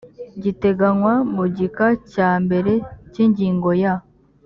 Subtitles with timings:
[0.43, 2.73] giteganywa mu gika cya mbere
[3.11, 3.93] cy ingingo ya